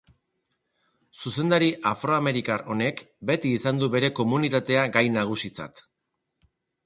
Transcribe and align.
Zuzendari 1.23 1.67
afroamerikar 1.89 2.63
honek 2.75 3.03
beti 3.31 3.51
izan 3.57 3.83
du 3.83 3.91
bere 3.97 4.11
komunitatea 4.23 4.87
gai 4.97 5.07
nagusitzat. 5.19 5.85